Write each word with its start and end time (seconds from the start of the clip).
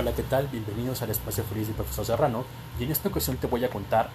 Hola, 0.00 0.14
¿qué 0.14 0.22
tal? 0.22 0.48
Bienvenidos 0.48 1.02
al 1.02 1.10
Espacio 1.10 1.44
Feliz 1.44 1.66
del 1.66 1.76
Profesor 1.76 2.06
Serrano 2.06 2.46
y 2.78 2.84
en 2.84 2.90
esta 2.90 3.10
ocasión 3.10 3.36
te 3.36 3.46
voy 3.46 3.62
a 3.66 3.68
contar 3.68 4.08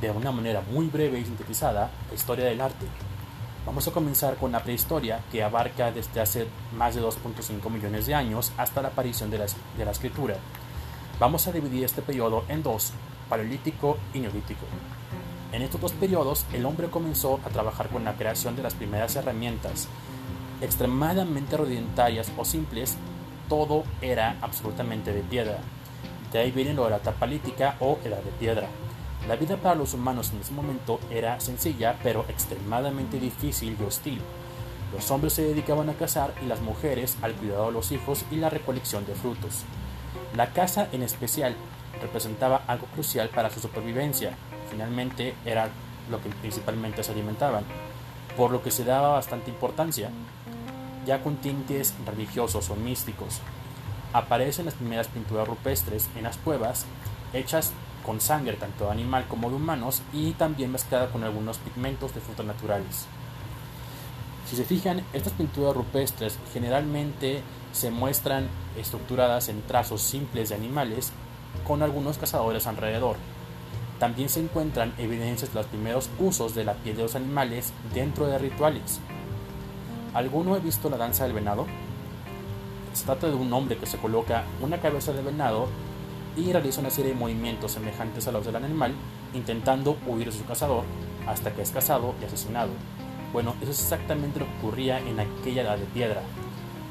de 0.00 0.10
una 0.10 0.32
manera 0.32 0.60
muy 0.72 0.88
breve 0.88 1.20
y 1.20 1.24
sintetizada 1.24 1.88
la 2.08 2.14
historia 2.16 2.46
del 2.46 2.60
arte. 2.60 2.84
Vamos 3.64 3.86
a 3.86 3.92
comenzar 3.92 4.34
con 4.38 4.50
la 4.50 4.60
prehistoria 4.64 5.20
que 5.30 5.44
abarca 5.44 5.92
desde 5.92 6.20
hace 6.20 6.48
más 6.76 6.96
de 6.96 7.02
2.5 7.02 7.70
millones 7.70 8.06
de 8.06 8.14
años 8.16 8.50
hasta 8.56 8.82
la 8.82 8.88
aparición 8.88 9.30
de 9.30 9.38
la, 9.38 9.46
de 9.78 9.84
la 9.84 9.92
escritura. 9.92 10.34
Vamos 11.20 11.46
a 11.46 11.52
dividir 11.52 11.84
este 11.84 12.02
periodo 12.02 12.42
en 12.48 12.64
dos, 12.64 12.92
paleolítico 13.28 13.98
y 14.12 14.18
neolítico. 14.18 14.66
En 15.52 15.62
estos 15.62 15.80
dos 15.80 15.92
periodos 15.92 16.44
el 16.52 16.66
hombre 16.66 16.88
comenzó 16.88 17.38
a 17.46 17.50
trabajar 17.50 17.88
con 17.88 18.04
la 18.04 18.16
creación 18.16 18.56
de 18.56 18.64
las 18.64 18.74
primeras 18.74 19.14
herramientas, 19.14 19.86
extremadamente 20.60 21.56
rudimentarias 21.56 22.32
o 22.36 22.44
simples, 22.44 22.96
todo 23.50 23.82
era 24.00 24.36
absolutamente 24.40 25.12
de 25.12 25.20
piedra. 25.20 25.58
De 26.32 26.38
ahí 26.38 26.52
viene 26.52 26.72
lo 26.72 26.84
de 26.84 26.90
la 26.90 27.00
tapalítica 27.00 27.76
o 27.80 27.98
edad 28.04 28.22
de 28.22 28.30
piedra. 28.30 28.68
La 29.28 29.36
vida 29.36 29.56
para 29.56 29.74
los 29.74 29.92
humanos 29.92 30.30
en 30.32 30.40
ese 30.40 30.52
momento 30.52 31.00
era 31.10 31.38
sencilla, 31.40 31.98
pero 32.02 32.24
extremadamente 32.28 33.18
difícil 33.18 33.76
y 33.78 33.82
hostil. 33.82 34.20
Los 34.94 35.10
hombres 35.10 35.34
se 35.34 35.42
dedicaban 35.42 35.90
a 35.90 35.94
cazar 35.94 36.32
y 36.42 36.46
las 36.46 36.60
mujeres 36.60 37.18
al 37.22 37.34
cuidado 37.34 37.66
de 37.66 37.72
los 37.72 37.92
hijos 37.92 38.24
y 38.30 38.36
la 38.36 38.50
recolección 38.50 39.04
de 39.04 39.14
frutos. 39.14 39.64
La 40.36 40.52
caza 40.52 40.88
en 40.92 41.02
especial 41.02 41.54
representaba 42.00 42.62
algo 42.68 42.86
crucial 42.86 43.28
para 43.28 43.50
su 43.50 43.60
supervivencia. 43.60 44.32
Finalmente 44.70 45.34
era 45.44 45.68
lo 46.08 46.22
que 46.22 46.30
principalmente 46.30 47.02
se 47.02 47.12
alimentaban, 47.12 47.64
por 48.36 48.52
lo 48.52 48.62
que 48.62 48.70
se 48.70 48.84
daba 48.84 49.10
bastante 49.10 49.50
importancia 49.50 50.10
ya 51.06 51.22
con 51.22 51.36
tintes 51.36 51.94
religiosos 52.06 52.70
o 52.70 52.76
místicos. 52.76 53.40
Aparecen 54.12 54.66
las 54.66 54.74
primeras 54.74 55.08
pinturas 55.08 55.46
rupestres 55.46 56.08
en 56.16 56.24
las 56.24 56.36
cuevas, 56.36 56.86
hechas 57.32 57.72
con 58.04 58.20
sangre 58.20 58.54
tanto 58.54 58.86
de 58.86 58.92
animal 58.92 59.26
como 59.28 59.50
de 59.50 59.56
humanos 59.56 60.02
y 60.12 60.32
también 60.32 60.72
mezclada 60.72 61.10
con 61.10 61.22
algunos 61.22 61.58
pigmentos 61.58 62.14
de 62.14 62.20
frutas 62.20 62.46
naturales. 62.46 63.06
Si 64.48 64.56
se 64.56 64.64
fijan, 64.64 65.04
estas 65.12 65.32
pinturas 65.34 65.76
rupestres 65.76 66.38
generalmente 66.52 67.42
se 67.72 67.90
muestran 67.90 68.48
estructuradas 68.76 69.48
en 69.48 69.62
trazos 69.62 70.02
simples 70.02 70.48
de 70.48 70.56
animales 70.56 71.12
con 71.66 71.82
algunos 71.82 72.18
cazadores 72.18 72.66
alrededor. 72.66 73.16
También 74.00 74.28
se 74.28 74.40
encuentran 74.40 74.94
evidencias 74.98 75.52
de 75.52 75.60
los 75.60 75.66
primeros 75.66 76.10
usos 76.18 76.54
de 76.54 76.64
la 76.64 76.74
piel 76.74 76.96
de 76.96 77.02
los 77.02 77.14
animales 77.14 77.72
dentro 77.94 78.26
de 78.26 78.38
rituales, 78.38 78.98
¿Alguno 80.12 80.56
ha 80.56 80.58
visto 80.58 80.90
la 80.90 80.96
danza 80.96 81.22
del 81.22 81.34
venado? 81.34 81.66
Se 82.94 83.04
trata 83.04 83.28
de 83.28 83.34
un 83.34 83.52
hombre 83.52 83.76
que 83.76 83.86
se 83.86 83.96
coloca 83.96 84.42
una 84.60 84.80
cabeza 84.80 85.12
de 85.12 85.22
venado 85.22 85.68
y 86.36 86.50
realiza 86.52 86.80
una 86.80 86.90
serie 86.90 87.12
de 87.12 87.18
movimientos 87.18 87.72
semejantes 87.72 88.26
a 88.26 88.32
los 88.32 88.44
del 88.44 88.56
animal, 88.56 88.92
intentando 89.34 89.96
huir 90.08 90.26
de 90.26 90.36
su 90.36 90.44
cazador 90.44 90.82
hasta 91.28 91.52
que 91.52 91.62
es 91.62 91.70
cazado 91.70 92.16
y 92.20 92.24
asesinado. 92.24 92.70
Bueno, 93.32 93.54
eso 93.62 93.70
es 93.70 93.80
exactamente 93.80 94.40
lo 94.40 94.46
que 94.46 94.58
ocurría 94.58 94.98
en 94.98 95.20
aquella 95.20 95.62
edad 95.62 95.78
de 95.78 95.86
piedra. 95.86 96.22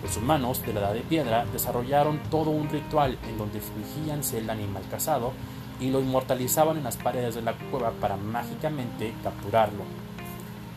Los 0.00 0.16
humanos 0.16 0.64
de 0.64 0.72
la 0.72 0.80
edad 0.80 0.94
de 0.94 1.00
piedra 1.00 1.44
desarrollaron 1.52 2.20
todo 2.30 2.50
un 2.50 2.68
ritual 2.68 3.18
en 3.28 3.36
donde 3.36 3.60
fingían 3.60 4.22
ser 4.22 4.44
el 4.44 4.50
animal 4.50 4.84
cazado 4.88 5.32
y 5.80 5.90
lo 5.90 5.98
inmortalizaban 5.98 6.76
en 6.76 6.84
las 6.84 6.96
paredes 6.96 7.34
de 7.34 7.42
la 7.42 7.54
cueva 7.54 7.90
para 8.00 8.16
mágicamente 8.16 9.12
capturarlo. 9.24 10.07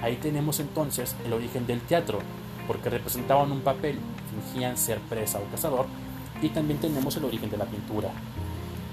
Ahí 0.01 0.15
tenemos 0.15 0.59
entonces 0.59 1.15
el 1.25 1.33
origen 1.33 1.67
del 1.67 1.81
teatro, 1.81 2.19
porque 2.67 2.89
representaban 2.89 3.51
un 3.51 3.61
papel, 3.61 3.99
fingían 4.51 4.77
ser 4.77 4.99
presa 4.99 5.39
o 5.39 5.51
cazador, 5.51 5.85
y 6.41 6.49
también 6.49 6.79
tenemos 6.79 7.15
el 7.17 7.25
origen 7.25 7.49
de 7.49 7.57
la 7.57 7.65
pintura. 7.65 8.09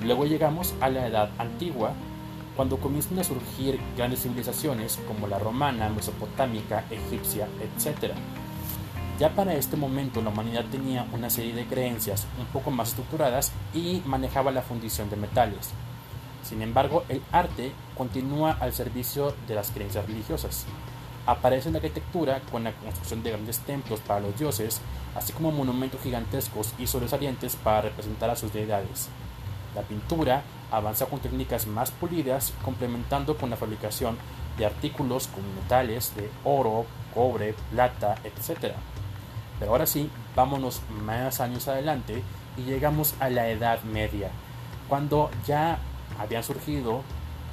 Luego 0.04 0.26
llegamos 0.26 0.74
a 0.80 0.88
la 0.88 1.06
Edad 1.06 1.30
Antigua, 1.38 1.92
cuando 2.56 2.78
comienzan 2.78 3.18
a 3.20 3.24
surgir 3.24 3.78
grandes 3.96 4.22
civilizaciones 4.22 4.98
como 5.06 5.28
la 5.28 5.38
romana, 5.38 5.88
mesopotámica, 5.88 6.84
egipcia, 6.90 7.46
etc. 7.62 8.12
Ya 9.18 9.30
para 9.30 9.54
este 9.54 9.76
momento 9.76 10.20
la 10.22 10.30
humanidad 10.30 10.64
tenía 10.70 11.06
una 11.12 11.30
serie 11.30 11.54
de 11.54 11.66
creencias 11.66 12.26
un 12.38 12.46
poco 12.46 12.70
más 12.70 12.88
estructuradas 12.88 13.52
y 13.72 14.02
manejaba 14.06 14.50
la 14.50 14.62
fundición 14.62 15.08
de 15.08 15.16
metales. 15.16 15.70
Sin 16.42 16.62
embargo, 16.62 17.04
el 17.08 17.22
arte 17.30 17.72
continúa 17.96 18.52
al 18.60 18.72
servicio 18.72 19.34
de 19.46 19.54
las 19.54 19.70
creencias 19.70 20.06
religiosas. 20.06 20.66
Aparece 21.28 21.68
en 21.68 21.74
la 21.74 21.80
arquitectura 21.80 22.40
con 22.50 22.64
la 22.64 22.72
construcción 22.72 23.22
de 23.22 23.32
grandes 23.32 23.58
templos 23.58 24.00
para 24.00 24.20
los 24.20 24.38
dioses, 24.38 24.80
así 25.14 25.34
como 25.34 25.52
monumentos 25.52 26.00
gigantescos 26.00 26.72
y 26.78 26.86
sobresalientes 26.86 27.54
para 27.54 27.82
representar 27.82 28.30
a 28.30 28.36
sus 28.36 28.50
deidades. 28.50 29.10
La 29.74 29.82
pintura 29.82 30.42
avanza 30.70 31.04
con 31.04 31.20
técnicas 31.20 31.66
más 31.66 31.90
pulidas, 31.90 32.54
complementando 32.64 33.36
con 33.36 33.50
la 33.50 33.56
fabricación 33.56 34.16
de 34.56 34.64
artículos 34.64 35.26
con 35.26 35.44
metales 35.54 36.14
de 36.16 36.30
oro, 36.44 36.86
cobre, 37.12 37.54
plata, 37.72 38.14
etc. 38.24 38.72
Pero 39.58 39.70
ahora 39.70 39.84
sí, 39.84 40.10
vámonos 40.34 40.80
más 41.04 41.42
años 41.42 41.68
adelante 41.68 42.22
y 42.56 42.62
llegamos 42.62 43.14
a 43.20 43.28
la 43.28 43.50
Edad 43.50 43.82
Media, 43.82 44.30
cuando 44.88 45.30
ya 45.46 45.78
habían 46.18 46.42
surgido 46.42 47.02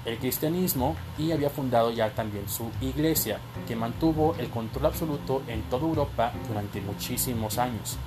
el 0.05 0.17
cristianismo 0.17 0.95
y 1.17 1.31
había 1.31 1.49
fundado 1.49 1.91
ya 1.91 2.11
también 2.11 2.47
su 2.47 2.69
iglesia, 2.81 3.39
que 3.67 3.75
mantuvo 3.75 4.35
el 4.37 4.49
control 4.49 4.85
absoluto 4.87 5.41
en 5.47 5.63
toda 5.63 5.87
Europa 5.87 6.31
durante 6.47 6.79
muchísimos 6.81 7.57
años. 7.57 7.97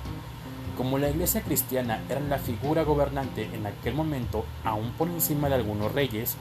Como 0.77 0.97
la 0.97 1.09
iglesia 1.09 1.41
cristiana 1.41 2.01
era 2.09 2.21
la 2.21 2.37
figura 2.37 2.83
gobernante 2.83 3.49
en 3.53 3.65
aquel 3.67 3.93
momento, 3.95 4.45
aún 4.63 4.91
por 4.91 5.09
encima 5.09 5.49
de 5.49 5.55
algunos 5.55 5.91
reyes, 5.91 6.37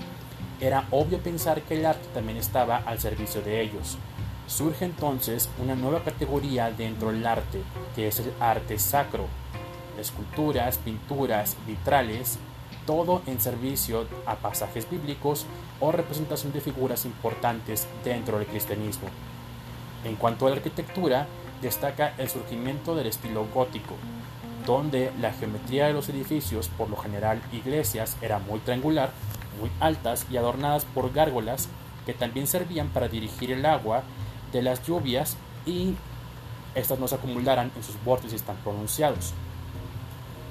era 0.61 0.87
obvio 0.91 1.19
pensar 1.19 1.63
que 1.63 1.77
el 1.77 1.87
arte 1.87 2.09
también 2.15 2.39
estaba 2.39 2.77
al 2.77 3.01
servicio 3.01 3.43
de 3.43 3.61
ellos. 3.61 3.99
Surge 4.47 4.85
entonces 4.85 5.49
una 5.63 5.75
nueva 5.75 6.05
categoría 6.05 6.71
dentro 6.71 7.11
del 7.11 7.27
arte, 7.27 7.63
que 7.95 8.09
es 8.09 8.21
el 8.21 8.33
arte 8.41 8.79
sacro. 8.79 9.27
Esculturas, 9.99 10.79
pinturas, 10.79 11.57
vitrales, 11.67 12.39
todo 12.88 13.21
en 13.26 13.38
servicio 13.38 14.06
a 14.25 14.37
pasajes 14.37 14.88
bíblicos 14.88 15.44
o 15.78 15.93
representación 15.93 16.54
de 16.54 16.62
figuras 16.62 17.04
importantes 17.04 17.87
dentro 18.03 18.38
del 18.38 18.47
cristianismo. 18.47 19.09
En 20.04 20.16
cuanto 20.16 20.47
a 20.47 20.49
la 20.49 20.56
arquitectura, 20.56 21.27
destaca 21.60 22.15
el 22.16 22.31
surgimiento 22.31 22.94
del 22.94 23.09
estilo 23.09 23.47
gótico, 23.53 23.94
donde 24.65 25.12
la 25.21 25.34
geometría 25.34 25.88
de 25.88 25.93
los 25.93 26.09
edificios, 26.09 26.71
por 26.78 26.88
lo 26.88 26.97
general 26.97 27.43
iglesias, 27.53 28.16
era 28.22 28.38
muy 28.38 28.59
triangular, 28.60 29.10
muy 29.60 29.71
altas 29.81 30.25
y 30.31 30.38
adornadas 30.38 30.87
por 30.87 31.12
gárgolas 31.12 31.69
que 32.06 32.15
también 32.15 32.47
servían 32.47 32.88
para 32.88 33.09
dirigir 33.09 33.53
el 33.53 33.66
agua 33.66 34.03
de 34.50 34.62
las 34.62 34.82
lluvias 34.87 35.37
y 35.66 35.94
estas 36.75 36.98
no 36.98 37.06
se 37.06 37.16
acumularan 37.16 37.71
en 37.77 37.82
sus 37.82 38.03
vórtices 38.03 38.44
tan 38.44 38.56
pronunciados 38.56 39.34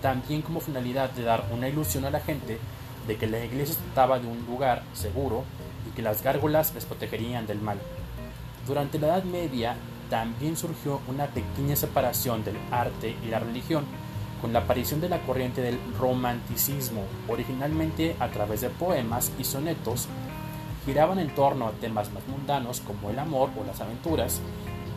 también 0.02 0.42
como 0.42 0.60
finalidad 0.60 1.12
de 1.12 1.24
dar 1.24 1.46
una 1.52 1.68
ilusión 1.68 2.06
a 2.06 2.10
la 2.10 2.20
gente 2.20 2.60
de 3.08 3.16
que 3.16 3.28
la 3.28 3.44
iglesia 3.44 3.76
estaba 3.88 4.20
de 4.20 4.28
un 4.28 4.46
lugar 4.46 4.84
seguro 4.94 5.44
y 5.88 5.96
que 5.96 6.02
las 6.02 6.22
gárgolas 6.22 6.74
les 6.74 6.86
protegerían 6.86 7.48
del 7.48 7.62
mal. 7.62 7.78
Durante 8.68 9.00
la 9.00 9.08
Edad 9.08 9.24
Media 9.24 9.76
también 10.10 10.58
surgió 10.58 11.00
una 11.08 11.28
pequeña 11.28 11.76
separación 11.76 12.44
del 12.44 12.58
arte 12.72 13.16
y 13.24 13.28
la 13.28 13.40
religión, 13.40 13.86
con 14.42 14.54
la 14.54 14.60
aparición 14.60 15.02
de 15.02 15.10
la 15.10 15.20
corriente 15.22 15.62
del 15.62 15.80
romanticismo, 15.98 17.04
originalmente 17.28 18.16
a 18.20 18.28
través 18.28 18.62
de 18.62 18.70
poemas 18.70 19.32
y 19.40 19.44
sonetos, 19.44 20.08
giraban 20.86 21.20
en 21.20 21.34
torno 21.34 21.68
a 21.68 21.72
temas 21.72 22.12
más 22.14 22.26
mundanos 22.28 22.82
como 22.82 23.10
el 23.10 23.20
amor 23.20 23.50
o 23.60 23.64
las 23.66 23.82
aventuras, 23.82 24.40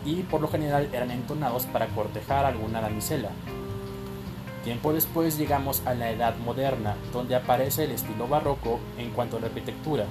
y 0.05 0.21
por 0.23 0.41
lo 0.41 0.47
general 0.47 0.89
eran 0.93 1.11
entonados 1.11 1.63
para 1.65 1.87
cortejar 1.87 2.45
alguna 2.45 2.81
damisela, 2.81 3.29
Tiempo 4.63 4.93
después 4.93 5.39
llegamos 5.39 5.81
a 5.85 5.95
la 5.95 6.11
Edad 6.11 6.37
Moderna, 6.37 6.95
donde 7.11 7.35
aparece 7.35 7.85
el 7.85 7.91
estilo 7.91 8.27
barroco 8.27 8.79
en 8.97 9.09
cuanto 9.09 9.37
a 9.37 9.39
la 9.39 9.47
arquitectura. 9.47 10.05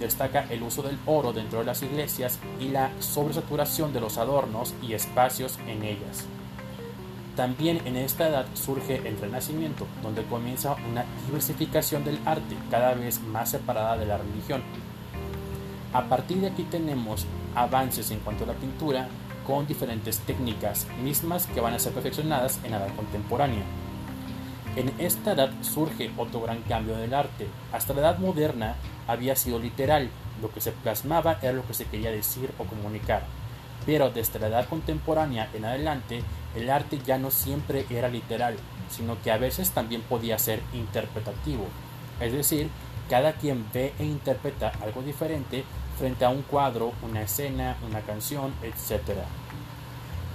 Destaca 0.00 0.44
el 0.50 0.64
uso 0.64 0.82
del 0.82 0.98
oro 1.06 1.32
dentro 1.32 1.60
de 1.60 1.66
las 1.66 1.82
iglesias 1.82 2.40
y 2.58 2.68
la 2.68 2.90
sobresaturación 2.98 3.92
de 3.92 4.00
los 4.00 4.18
adornos 4.18 4.74
y 4.82 4.94
espacios 4.94 5.58
en 5.68 5.84
ellas. 5.84 6.26
También 7.36 7.80
en 7.86 7.96
esta 7.96 8.28
edad 8.28 8.46
surge 8.54 9.06
el 9.08 9.18
Renacimiento, 9.18 9.86
donde 10.02 10.24
comienza 10.24 10.74
una 10.90 11.04
diversificación 11.26 12.04
del 12.04 12.18
arte 12.26 12.56
cada 12.70 12.94
vez 12.94 13.20
más 13.22 13.50
separada 13.50 13.96
de 13.96 14.06
la 14.06 14.18
religión. 14.18 14.62
A 15.92 16.02
partir 16.04 16.38
de 16.38 16.48
aquí 16.48 16.64
tenemos 16.64 17.24
avances 17.54 18.10
en 18.10 18.18
cuanto 18.18 18.44
a 18.44 18.48
la 18.48 18.54
pintura 18.54 19.08
con 19.46 19.66
diferentes 19.66 20.18
técnicas 20.20 20.86
mismas 21.02 21.46
que 21.46 21.60
van 21.60 21.74
a 21.74 21.78
ser 21.78 21.92
perfeccionadas 21.92 22.58
en 22.64 22.72
la 22.72 22.78
edad 22.78 22.94
contemporánea. 22.96 23.62
En 24.74 24.90
esta 24.98 25.32
edad 25.32 25.50
surge 25.60 26.10
otro 26.16 26.40
gran 26.40 26.62
cambio 26.62 26.96
del 26.96 27.12
arte. 27.12 27.46
Hasta 27.72 27.92
la 27.92 28.00
edad 28.00 28.18
moderna 28.18 28.76
había 29.06 29.36
sido 29.36 29.58
literal, 29.58 30.08
lo 30.40 30.50
que 30.50 30.62
se 30.62 30.72
plasmaba 30.72 31.38
era 31.42 31.52
lo 31.52 31.66
que 31.66 31.74
se 31.74 31.84
quería 31.84 32.10
decir 32.10 32.50
o 32.58 32.64
comunicar. 32.64 33.24
Pero 33.84 34.10
desde 34.10 34.38
la 34.38 34.46
edad 34.46 34.68
contemporánea 34.68 35.50
en 35.52 35.66
adelante, 35.66 36.22
el 36.56 36.70
arte 36.70 36.98
ya 37.04 37.18
no 37.18 37.30
siempre 37.30 37.84
era 37.90 38.08
literal, 38.08 38.56
sino 38.88 39.20
que 39.20 39.30
a 39.30 39.36
veces 39.36 39.72
también 39.72 40.00
podía 40.02 40.38
ser 40.38 40.62
interpretativo, 40.72 41.66
es 42.20 42.32
decir, 42.32 42.70
cada 43.10 43.34
quien 43.34 43.66
ve 43.74 43.92
e 43.98 44.04
interpreta 44.04 44.72
algo 44.80 45.02
diferente 45.02 45.64
frente 45.98 46.24
a 46.24 46.30
un 46.30 46.42
cuadro, 46.42 46.92
una 47.02 47.22
escena, 47.22 47.76
una 47.86 48.00
canción, 48.00 48.54
etc. 48.62 49.18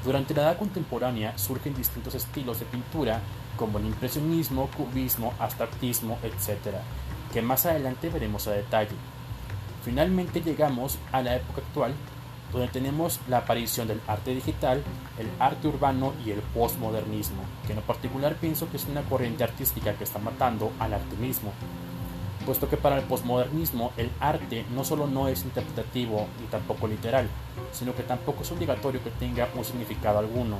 Durante 0.07 0.33
la 0.33 0.43
edad 0.43 0.57
contemporánea 0.57 1.37
surgen 1.37 1.75
distintos 1.75 2.15
estilos 2.15 2.61
de 2.61 2.65
pintura 2.65 3.19
como 3.57 3.77
el 3.77 3.87
impresionismo, 3.87 4.69
cubismo, 4.77 5.33
abstractismo, 5.37 6.17
etc., 6.23 6.77
que 7.33 7.41
más 7.41 7.65
adelante 7.65 8.09
veremos 8.09 8.47
a 8.47 8.51
detalle. 8.51 8.95
Finalmente 9.83 10.39
llegamos 10.39 10.97
a 11.11 11.21
la 11.21 11.35
época 11.35 11.59
actual, 11.59 11.93
donde 12.53 12.69
tenemos 12.69 13.19
la 13.27 13.39
aparición 13.39 13.89
del 13.89 13.99
arte 14.07 14.33
digital, 14.33 14.81
el 15.19 15.29
arte 15.39 15.67
urbano 15.67 16.13
y 16.25 16.31
el 16.31 16.39
postmodernismo, 16.39 17.43
que 17.65 17.73
en 17.73 17.81
particular 17.81 18.35
pienso 18.35 18.69
que 18.69 18.77
es 18.77 18.85
una 18.85 19.01
corriente 19.01 19.43
artística 19.43 19.93
que 19.95 20.05
está 20.05 20.19
matando 20.19 20.71
al 20.79 20.93
arte 20.93 21.17
puesto 22.47 22.69
que 22.69 22.77
para 22.77 22.95
el 22.95 23.03
postmodernismo 23.03 23.91
el 23.97 24.09
arte 24.21 24.65
no 24.73 24.85
solo 24.85 25.05
no 25.05 25.27
es 25.27 25.43
interpretativo 25.43 26.27
ni 26.39 26.47
tampoco 26.47 26.87
literal, 26.87 27.27
sino 27.73 27.93
que 27.93 28.03
tampoco 28.03 28.43
es 28.43 28.51
obligatorio 28.53 29.03
que 29.03 29.09
tenga 29.09 29.49
un 29.53 29.65
significado 29.65 30.19
alguno. 30.19 30.57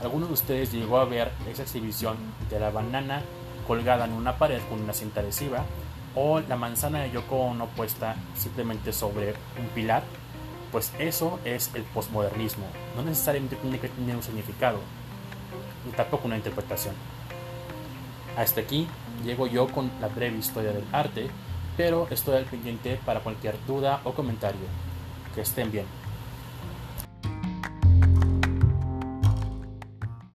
¿Alguno 0.00 0.28
de 0.28 0.32
ustedes 0.32 0.70
llegó 0.72 0.98
a 0.98 1.06
ver 1.06 1.32
esa 1.50 1.62
exhibición 1.62 2.16
de 2.48 2.60
la 2.60 2.70
banana 2.70 3.22
colgada 3.66 4.04
en 4.04 4.12
una 4.12 4.38
pared 4.38 4.60
con 4.70 4.80
una 4.80 4.92
cinta 4.92 5.22
adhesiva 5.22 5.64
o 6.14 6.38
la 6.38 6.54
manzana 6.54 7.00
de 7.00 7.10
Yoko 7.10 7.36
Ono 7.36 7.66
puesta 7.66 8.14
simplemente 8.36 8.92
sobre 8.92 9.34
un 9.58 9.66
pilar? 9.74 10.04
Pues 10.70 10.92
eso 11.00 11.40
es 11.44 11.68
el 11.74 11.82
postmodernismo. 11.82 12.66
No 12.94 13.02
necesariamente 13.02 13.56
tiene 13.56 13.80
que 13.80 13.88
tener 13.88 14.14
un 14.14 14.22
significado, 14.22 14.78
ni 15.84 15.90
tampoco 15.90 16.28
una 16.28 16.36
interpretación. 16.36 16.94
Hasta 18.36 18.60
aquí 18.60 18.86
llego 19.24 19.46
yo 19.46 19.68
con 19.68 19.90
la 20.00 20.08
breve 20.08 20.38
historia 20.38 20.72
del 20.72 20.84
arte, 20.92 21.28
pero 21.76 22.08
estoy 22.10 22.36
al 22.36 22.44
pendiente 22.44 22.98
para 23.04 23.20
cualquier 23.20 23.56
duda 23.66 24.00
o 24.04 24.12
comentario. 24.12 24.66
Que 25.34 25.42
estén 25.42 25.70
bien. 25.70 25.86